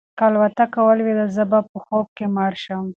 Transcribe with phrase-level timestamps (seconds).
[0.17, 2.85] که الوتکه ولویده زه به په خوب کې مړ شم.